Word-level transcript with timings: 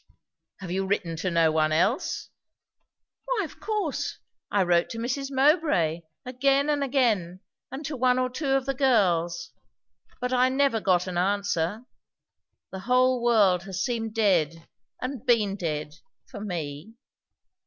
"Have 0.61 0.71
you 0.71 0.87
written 0.87 1.15
to 1.17 1.29
no 1.29 1.51
one 1.51 1.71
else?" 1.71 2.29
"Why 3.25 3.43
of 3.45 3.59
course! 3.59 4.17
I 4.49 4.63
wrote 4.63 4.89
to 4.89 4.97
Mrs. 4.97 5.29
Mowbray, 5.29 5.99
again 6.25 6.71
and 6.71 6.83
again; 6.83 7.41
and 7.71 7.85
to 7.85 7.95
one 7.95 8.17
or 8.17 8.27
two 8.27 8.47
of 8.53 8.65
the 8.65 8.73
girls; 8.73 9.51
but 10.19 10.33
I 10.33 10.49
never 10.49 10.81
got 10.81 11.05
an 11.05 11.19
answer. 11.19 11.85
The 12.71 12.79
whole 12.79 13.21
world 13.21 13.61
has 13.65 13.85
seemed 13.85 14.15
dead, 14.15 14.67
and 14.99 15.23
been 15.23 15.55
dead, 15.55 15.93
for 16.25 16.39
me." 16.41 16.95